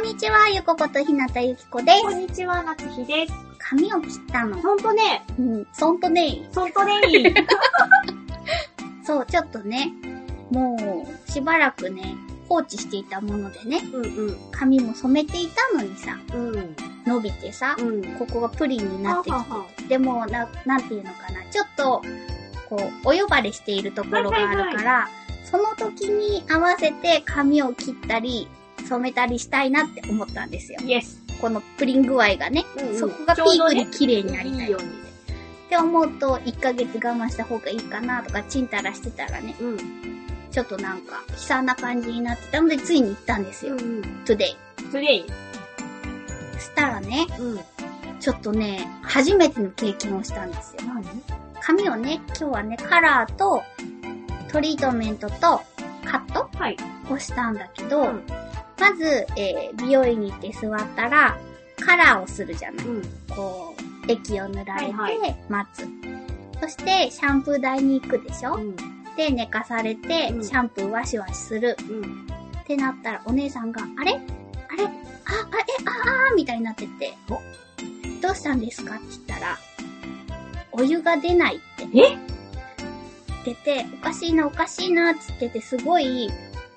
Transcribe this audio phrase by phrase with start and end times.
[0.00, 3.34] んにちはゆこことひなたゆきこですこんにちは、夏日です。
[3.58, 7.34] 髪を切ったのほんとね、うんそんとねそんとねいい。
[9.04, 9.92] そう、ちょっとね、
[10.50, 12.16] もう、しばらくね、
[12.48, 14.36] 放置していたものでね、うんうん。
[14.50, 16.76] 髪も染めていたのにさ、うん。
[17.04, 18.02] 伸びてさ、うん。
[18.18, 22.02] ここがプリンになってきはははて、でも、な、なんていうのかな、ちょっと、
[22.70, 25.08] こう、お呼ばれしているところがあるから、
[25.44, 28.48] その時に合わせて髪を切ったり、
[28.90, 30.80] 染めたりしたいなって思ったんですよ。
[30.82, 31.22] イエス。
[31.40, 34.66] このプリン具合がね、うんうんそこがピークで綺麗になりたい。
[34.66, 34.88] いいように。
[34.88, 34.92] っ
[35.70, 39.78] て思うと、1ヶ月我慢した方がいいかなとか、チンタラしてたらね、うん。
[40.50, 43.74] ちょっとなんか、悲惨な感じになってたので、ついに行ったんですよ。
[43.74, 43.80] うん。
[44.24, 44.56] today。
[44.90, 45.24] トレイ。
[46.58, 47.60] したらね、うん。
[48.18, 50.82] ちょっとね、初めての経験をしたんですよ。
[50.92, 51.04] 何？
[51.60, 53.62] 髪をね、今日はね、カラーと、
[54.50, 55.62] トリートメントと、
[56.04, 56.76] カットはい。
[57.08, 58.22] をしたんだけど、うん。
[58.80, 61.38] まず、えー、美容院に行って座ったら、
[61.78, 62.86] カラーをするじゃない。
[62.86, 63.02] うん。
[63.28, 63.76] こ
[64.08, 65.86] う、液を塗られてはいは、待つ。
[66.60, 68.76] そして、シャンプー台に行くでしょ、うん。
[69.16, 71.76] で、寝かされて、うんシャンプーワシワシする。
[71.88, 72.26] うん。
[72.60, 74.12] ってなったら、お姉さんが、あれ？
[74.12, 74.84] あれ？
[74.84, 74.90] あ、あ、え、
[75.84, 77.14] あ、あーみたいになってて、
[78.20, 78.94] どうしたんですか？
[78.96, 79.58] って言ったら、
[80.72, 82.18] お湯が出ないってえ？
[83.44, 86.30] 出て、おかしいな、おかしいな、つってて、すごい、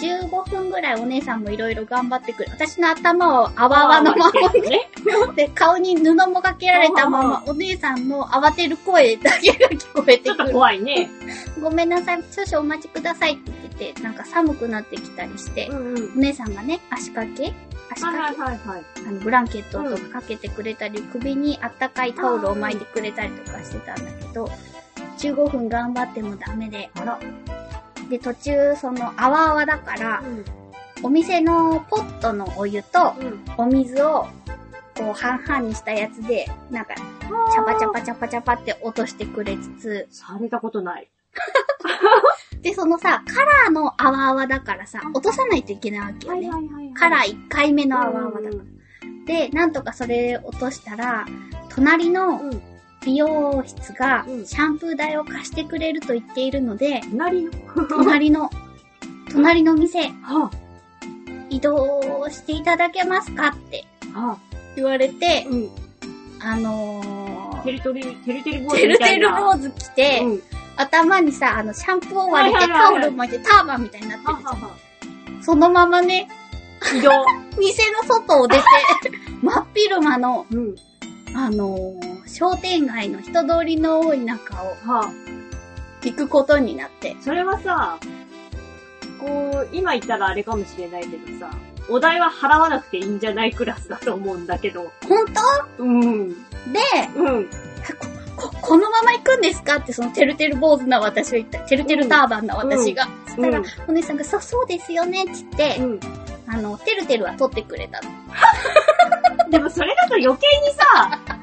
[0.00, 2.50] 15分ぐらいお姉さんもいろいろ頑張ってくる。
[2.52, 4.88] 私の頭をあわあわのままね。
[5.34, 10.54] で、顔に布もかけられたまま、お姉さんの慌てる声だけが聞こえてちょっとくる。
[10.54, 11.10] 怖いね。
[11.60, 16.12] ごめんなさい、少々お待ちくださいって言ってて、なんか寒くなってきたりして、んうん。
[16.16, 17.52] お姉さんがね、足掛け？
[17.90, 18.84] 足はい掛け、はいはいはい。
[19.08, 24.50] あの、ブランケットとかかけてくれたり、首にあったかいタオルを巻いてくれたりとかしてたんだけど、
[25.18, 27.18] 15分頑張ってもダメで、あら。
[28.08, 30.44] で、途中、その、あわあわだから、うん。
[31.02, 33.44] お店のポットのお湯と、うん。
[33.56, 34.26] お水を、
[34.96, 41.08] こう、半々にしたやつで、なんか、チャパチャパチャパチャパって落としてくれつつ、されたことない。
[42.62, 46.46] で、そのさ、カラーのあわあわだからさ、落とさないといけないわけよね。
[46.46, 48.64] いはいカラー1回目のあわあわだから。
[49.26, 51.26] で、なんとかそれ落としたら、
[51.68, 52.62] 隣のうん。
[53.04, 57.50] 美容室がうんシャンプー台を貸してくれると言っているので、隣の。
[57.88, 58.50] 隣の、
[59.30, 60.50] 隣の店、は
[61.50, 63.84] 移動していただけますかって。
[64.76, 65.70] 言われて、うん。
[66.40, 69.28] あのー、てるてる、てるてる坊主てるみたいな。
[69.28, 70.42] てる坊主着て、うん。
[70.76, 74.42] 頭にさ、あの、シャンプーを割れてタオル巻いてターバンみたいになってるじゃん。
[74.44, 74.76] ははは。
[75.42, 76.28] そのままね、
[76.96, 77.10] 移動。
[77.58, 78.62] 店の外を出て、
[79.42, 80.76] 真っ昼間の、うん。
[81.34, 85.10] あのー商店街の人通りの多い中をはあ。
[86.02, 87.16] 行くことになって。
[87.20, 87.98] それはさ、
[89.18, 89.26] こ
[89.64, 91.50] う、今言ったらあれかもしれないけどさ、
[91.88, 94.92] お代は払わなくていいんじゃないクラスだと思うんだけど。
[95.08, 95.24] 本
[95.78, 95.82] 当？
[95.82, 96.28] うん。
[96.34, 96.36] で、
[97.16, 97.46] うん。
[98.36, 99.76] こ、このまま行くんですか？
[99.78, 101.58] ってそのてるてる坊主な私は言った。
[101.60, 103.08] てるてるターバンな私が。
[103.26, 106.00] そしたら、うんお姉さんが、そう、そうですよね、つって、うん。
[106.46, 108.10] あの、てるてるは取ってくれたの。
[109.50, 110.38] でもそれだと余計に
[110.74, 111.37] さ、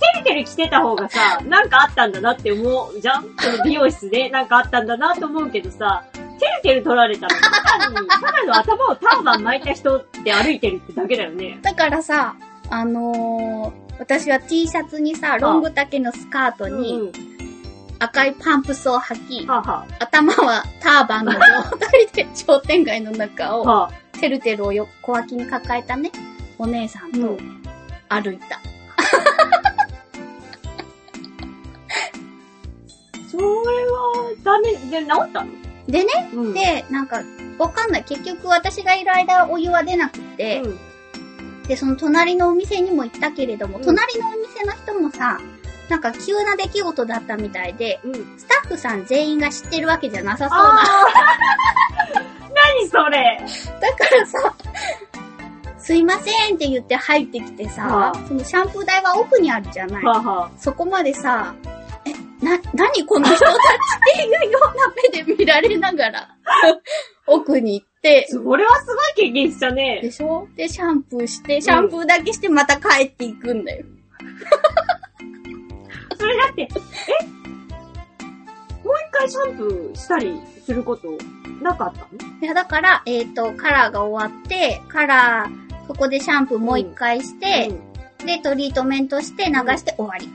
[0.00, 3.22] まだてるてる着てた方がさ、なんかあったんだなって思うじゃん？
[3.38, 11.58] その美容室でなんかあったんだなと思うけどさ、てるてる取られたら、単に、ただの頭をターバン巻いた人で歩いてるってだけだよね。
[11.62, 12.34] だからさ、
[12.70, 16.80] あのー私は T シャツにさ、ロング丈のスカートうん。
[16.80, 17.12] に
[17.98, 21.38] 赤いパンプスを履き、はあ、は頭はターバンの状
[21.78, 26.10] 態で商店街の中あ、を、はあ、てるてるをよ小脇に抱えたね、
[26.56, 27.62] お姉さんとうん
[28.08, 28.59] 歩いた。
[34.62, 35.50] で、治ったの？
[35.88, 36.54] でね、うん。
[36.54, 37.22] で、なんか、
[37.58, 38.04] わかんない。
[38.04, 45.38] 結局私がいる間お湯は出なくて、うん、で、その隣のお店にも行ったけれども、うん隣のお店の人もさ、
[45.88, 48.14] なんか急な出来事だったみたいで、うん。
[48.38, 50.82] スタッフさん全員が知ってるわけじゃなさそうな。
[52.54, 53.40] 何それ？
[53.80, 54.54] だからさ、
[55.78, 60.04] すいませんって言って入ってきてさはあ、そのシャンプー台は奥にあるじゃない。
[60.04, 61.79] はあ、はそこまでさ、え、
[62.42, 63.56] な、何この人たちっ
[64.16, 66.28] ていうような目で見られながら、
[67.26, 68.92] 奥に行って、それはすご
[69.22, 70.10] い経験したねで。
[70.10, 70.48] しょ？
[70.56, 73.84] で、シャンプーして、シャンプーだけしてまた帰っていくんだよ。
[76.18, 76.66] それだって、え？
[78.84, 81.08] もう一回シャンプーしたりすること
[81.62, 82.06] なかったの？
[82.42, 87.70] いや、だから、えっ、と、カラーが終わって、カラー、そこでシャンプーもう一回して、
[88.24, 90.28] で、トリートメントして流して終わり。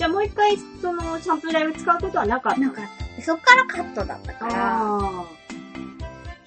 [0.00, 3.16] じゃあもう一回、その、シャンプー台を使うことはなかったなかった。
[3.16, 5.24] でそっからカットだったから、あ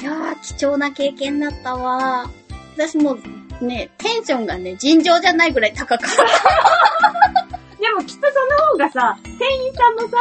[0.00, 2.30] いやー、貴重な経験だったわ。
[2.76, 3.18] 私も
[3.60, 6.06] う、ね、テンションがね、尋常じゃないぐらい高かった。
[6.06, 6.10] ー
[7.82, 10.16] でもきっとその方がさ、店員さんもさ、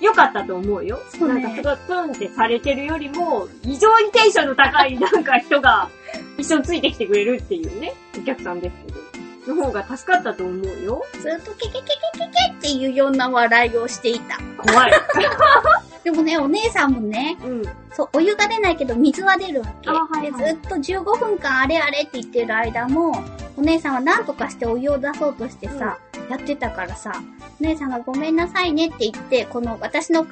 [0.00, 0.98] 良かったと思うよ。
[1.10, 5.90] そうねなんかすごいプンってされてるよりも、異常にテンションの高いなんか人が
[6.38, 9.03] 一緒についてきてくれるっていうね、お客さんですけど。
[9.46, 11.04] の方が助かったと思うよ。
[11.20, 14.38] ずっとケケケケケケっていうような笑いをしていた。
[14.56, 14.92] 怖い。
[16.04, 17.62] でもね、お姉さんもね、うん。
[17.92, 19.88] そう、お湯が出ないけど水は出るわけ。
[19.88, 23.24] あはいはいで、ずっと15分間あれあれって言ってる間も、
[23.56, 25.98] お姉さんは何とかしてお湯を出そうとしてさ、
[26.28, 27.12] やってたからさ、
[27.60, 30.26] お姉さんがごめんなさいねって言って、この私の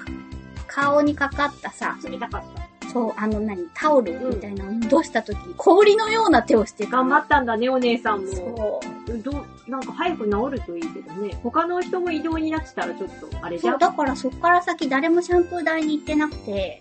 [0.66, 2.62] 顔にかかったさ、冷たかった。
[2.92, 8.26] そう、あの何、タオルみたいなのを戻した時に氷のような手をしてた頑張ったんだね、お姉さんも。
[8.32, 8.91] そう。
[9.24, 11.38] どう、なんか早く治るといいけどね。
[11.42, 13.78] 他の人も移動になってたらちょっと、あれじそう。
[13.78, 16.80] だからそっから先誰もシャンプー台に行ってなくて、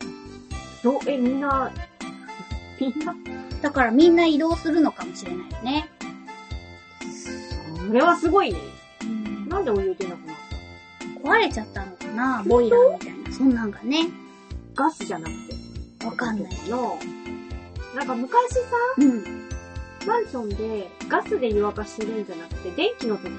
[0.84, 1.72] どう、え、みんな、
[2.80, 3.16] みんな、
[3.62, 5.90] だからみんな移動するのかもしれないよね。
[7.88, 8.60] それはすごいね。
[9.04, 10.36] うんなんでお湯出なくなっ
[11.22, 11.30] た？
[11.30, 12.44] 壊れちゃったのかな？
[12.48, 13.34] ボイラーみたいな。
[13.34, 14.08] そんなんがね。
[14.74, 15.34] ガスじゃなく
[16.00, 16.06] て。
[16.06, 16.78] わかんないけど。
[16.78, 17.00] の。
[17.96, 18.60] なんか昔さ、
[18.98, 19.50] うん。
[20.06, 23.38] マンションでガスで湯沸かしてるんじゃなくて、電気の時の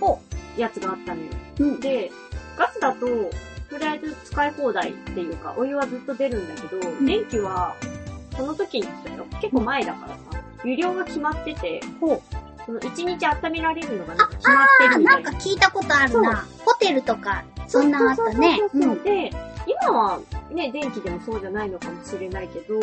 [0.00, 0.20] こ
[0.56, 1.28] やつがあったのよ。
[1.58, 1.64] う。
[1.64, 1.80] うん。
[1.80, 2.10] で、
[2.58, 7.74] ガスだと、とりあえず使い放題っていうか、お湯はずっと出るんだけど、ん電気は、
[8.36, 9.24] その時にしたよ。
[9.40, 10.08] 結構前だから
[10.38, 12.20] さ、湯量が決まってて、ほう。
[12.64, 15.30] その1日温められるのがなんか決まってあ、るみたいな。
[15.30, 16.46] なんか聞いたことあるな。
[16.64, 18.58] ホテルとか、そんなんあったね。
[18.58, 18.94] そううそうそうそう。
[18.96, 19.02] ん。
[19.02, 19.30] で、
[19.66, 20.20] 今は
[20.50, 22.78] ね、電気でもそうじゃないのかもしれないけど、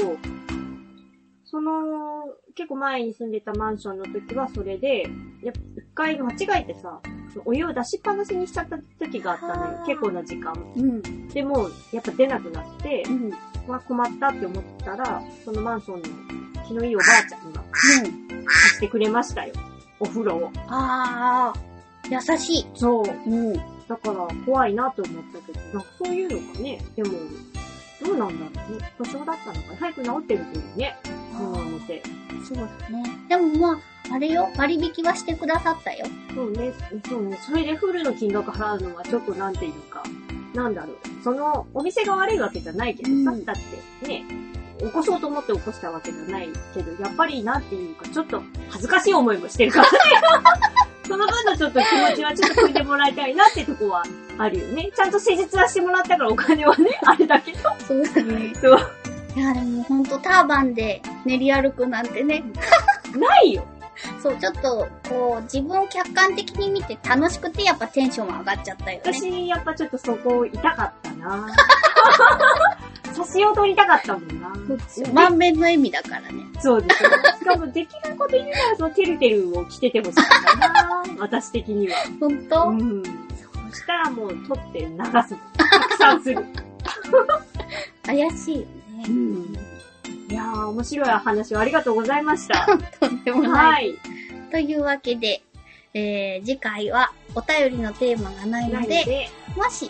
[1.50, 2.26] その、
[2.56, 5.04] 結構前に住んでたマンションの時はそれで、
[5.44, 7.00] やっぱ一回間違えてさ、
[7.46, 9.84] お湯を出しっぱなしにしちゃった時があったのよは。
[9.84, 10.54] あ結構な時間。
[10.76, 11.28] うん。
[11.30, 13.14] でも、やっぱ出なくなってう、ん。
[13.14, 13.34] うん。
[13.68, 16.08] まあ困ったって思ったら、そのマンションの
[16.68, 19.54] 気のいいおばあちゃんが貸してくれましたよ。
[20.00, 20.52] お風呂を。
[20.68, 22.68] あー、優しい。
[22.76, 23.30] そう。
[23.30, 23.54] うん。
[23.54, 27.10] だから怖いなと思ったけど、なんかそういうのがね、でも、
[28.06, 28.92] どうなんだろうね。
[28.98, 30.96] 故障だったのか早く治ってるといいね。
[31.40, 32.04] そのお店。
[32.48, 33.04] そうだね。
[33.30, 36.06] でもまあ、あれよ、割引はしてくださったよ。
[36.36, 36.74] そうね、
[37.08, 37.40] そうね。
[37.42, 40.04] それでフルの金額払うのはちょっとなんていうか、
[40.54, 41.24] なんだろう。
[41.24, 43.56] その、お店が悪いわけじゃないけどさ、うんだっ
[44.02, 44.24] てね、
[44.80, 49.98] 起こそうと思って起こしたわけじゃないけど、やっぱりなんていうか、ちょっと恥ずかしい思いもしてるからね。
[51.08, 54.04] その分のちょっと気持ちはちょっと汲んでもらいたいなってとこは
[54.38, 54.92] あるよね。
[54.96, 57.70] ちゃんと施術はしてもらったからお金はね、あれだけど。
[57.86, 58.54] そうだね。
[58.56, 58.99] そう。
[59.40, 62.44] いや、でもほんとターバンで練り歩くなんてね。
[63.16, 63.64] ないよ。
[64.22, 69.02] そう、ちょっと、こう、自分を客観的に見て楽しくて、やっぱテンション上がっちゃったよね。
[69.06, 71.48] 私、やっぱちょっとそこ痛かったな
[73.16, 74.52] 写真を撮りたかったもんな。
[75.14, 76.44] 満面の笑みだからね。
[76.60, 77.10] そうですよ。
[77.40, 80.26] しかもできること言うならそのてるてるを着ててほしかっ
[80.60, 81.96] たな私的には。
[82.20, 83.04] ほんと、うん。
[83.72, 85.36] そしたらもう撮って流す。
[85.58, 86.46] 拡散する。
[88.06, 89.14] 怪しいよね。
[89.14, 89.70] ん。
[90.32, 92.66] いやー、面白い話をありがとうございました。
[93.00, 93.54] とんでもない。
[93.54, 94.00] はい。
[94.52, 95.44] というわけで、
[95.94, 99.90] えー、次回はお便りのテーマがないので、で、もし、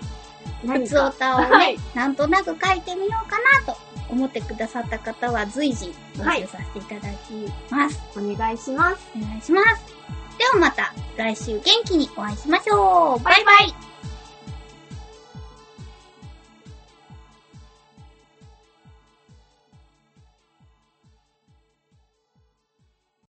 [0.64, 3.78] 何普通おたをね、はいなんとなく書いてみようかなと
[4.10, 7.34] 思ってくださった方は随時募集させていただき
[7.70, 8.00] ます。
[8.18, 9.08] お願いします。
[9.16, 9.96] お願いします。
[10.38, 13.24] ではまた来週元気にお会いしましょう。
[13.24, 13.89] バイバイ